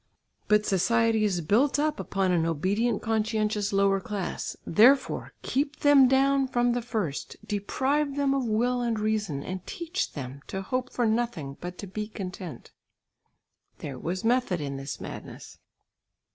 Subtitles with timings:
[0.47, 6.47] But society is built up upon an obedient conscientious lower class; therefore keep them down
[6.47, 11.05] from the first; deprive them of will and reason, and teach them to hope for
[11.05, 12.71] nothing but to be content."
[13.77, 15.59] There was method in this madness.